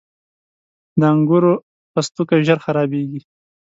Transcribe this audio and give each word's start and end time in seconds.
•د 0.99 1.01
انګور 1.13 1.43
پوستکی 1.91 2.39
ژر 2.47 2.59
خرابېږي. 2.65 3.21